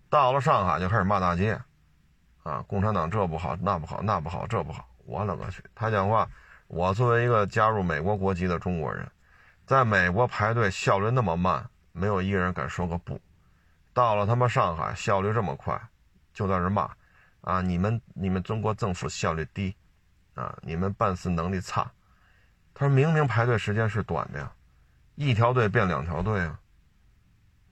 [0.07, 1.59] 到了上海就开始骂大街，
[2.43, 5.63] 啊，共产党这不好那不好那不好这不好，我勒个去！
[5.73, 6.29] 他讲话，
[6.67, 9.09] 我作为一个加入美国国籍的中国人，
[9.69, 13.21] 在美国排队效率那么慢，没有一个人敢说个不。
[13.93, 15.79] 到了他妈上海，效率这么快，
[16.33, 16.89] 就在这骂，
[17.41, 19.75] 啊，你们你们中国政府效率低，
[20.33, 21.83] 啊，你们办事能力差。”
[22.73, 24.51] 他说明明排队时间是短的呀，
[25.13, 26.59] 一条队变两条队啊，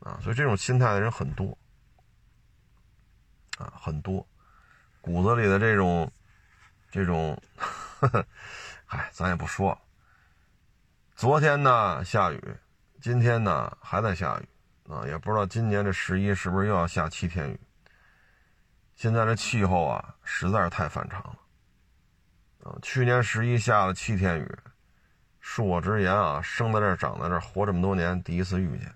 [0.01, 1.57] 啊，所以这种心态的人很多，
[3.57, 4.23] 啊，很多，
[5.01, 6.11] 骨子里的这种，
[6.91, 7.41] 这种，
[8.85, 9.79] 嗨，咱也不说了。
[11.17, 12.39] 昨天呢下雨，
[13.01, 14.47] 今天呢还在下雨，
[14.93, 17.59] 啊，也不知道今年这十一是不是又要下七天雨。
[18.93, 24.57] 现在这气候啊实在是太反常了，啊，去年十一下了七天雨。
[25.41, 28.93] 恕我直言啊，生在这，长在这，活这么多年，第一次遇见。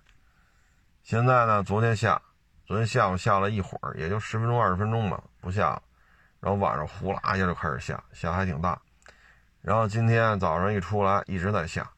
[1.01, 2.21] 现在呢，昨天下，
[2.67, 5.81] 昨天下午下了一会儿，也就十分钟、二十分钟吧，不下了。
[6.39, 8.79] 然后晚上呼啦一下就开始下，下还挺大。
[9.59, 11.89] 然后今天早上一出来，一直在下，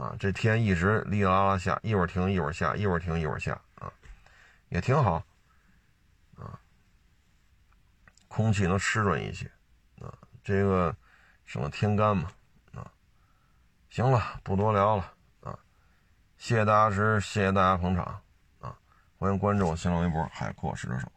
[0.00, 3.92] 啊，这天一直哩啦啦下，一会儿停，一会儿下，一会儿停，一会儿下，啊，
[4.70, 5.22] 也挺好，
[6.36, 6.58] 啊，
[8.28, 9.44] 空气能湿润一些，
[10.00, 10.08] 啊，
[10.42, 10.96] 这个
[11.44, 12.24] 省得天干嘛。
[12.72, 12.90] 啊
[13.90, 15.58] 行了，不多聊了啊！
[16.38, 18.04] 谢谢大家支持，谢谢大家捧场
[18.60, 18.78] 啊！
[19.18, 21.10] 欢迎关注我新浪微博“海阔试车手”。